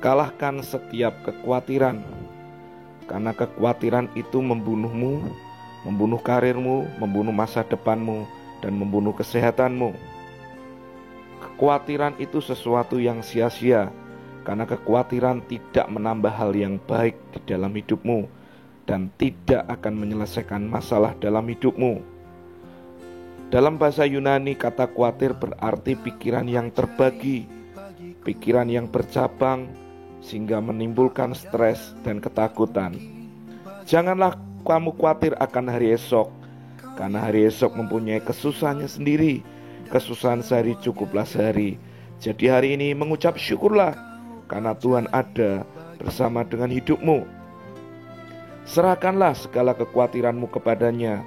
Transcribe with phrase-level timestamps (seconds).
[0.00, 2.00] Kalahkan setiap kekhawatiran,
[3.04, 5.20] karena kekhawatiran itu membunuhmu,
[5.84, 8.24] membunuh karirmu, membunuh masa depanmu,
[8.64, 9.92] dan membunuh kesehatanmu.
[11.44, 13.92] Kekhawatiran itu sesuatu yang sia-sia,
[14.48, 18.24] karena kekhawatiran tidak menambah hal yang baik di dalam hidupmu
[18.88, 22.00] dan tidak akan menyelesaikan masalah dalam hidupmu.
[23.52, 27.44] Dalam bahasa Yunani, kata khawatir berarti pikiran yang terbagi,
[28.24, 29.89] pikiran yang bercabang,
[30.20, 32.96] sehingga menimbulkan stres dan ketakutan.
[33.88, 36.28] Janganlah kamu khawatir akan hari esok,
[36.94, 39.40] karena hari esok mempunyai kesusahannya sendiri.
[39.90, 41.74] Kesusahan sehari cukuplah sehari.
[42.22, 43.96] Jadi hari ini mengucap syukurlah,
[44.46, 45.66] karena Tuhan ada
[45.98, 47.26] bersama dengan hidupmu.
[48.70, 51.26] Serahkanlah segala kekhawatiranmu kepadanya.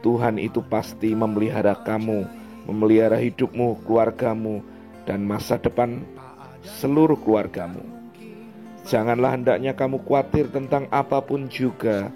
[0.00, 2.24] Tuhan itu pasti memelihara kamu,
[2.70, 4.64] memelihara hidupmu, keluargamu,
[5.04, 6.00] dan masa depan
[6.80, 7.82] seluruh keluargamu.
[8.88, 12.08] Janganlah hendaknya kamu khawatir tentang apa pun juga.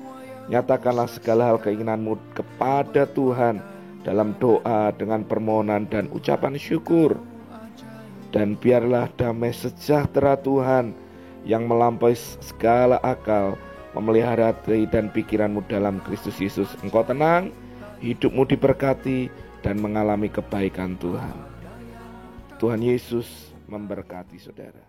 [0.49, 3.61] Nyatakanlah segala hal keinginanmu kepada Tuhan
[4.01, 7.21] dalam doa dengan permohonan dan ucapan syukur.
[8.33, 10.97] Dan biarlah damai sejahtera Tuhan
[11.45, 13.61] yang melampaui segala akal
[13.93, 16.73] memelihara hati dan pikiranmu dalam Kristus Yesus.
[16.81, 17.53] Engkau tenang,
[18.01, 19.29] hidupmu diberkati
[19.61, 21.37] dan mengalami kebaikan Tuhan.
[22.57, 24.81] Tuhan Yesus memberkati saudara.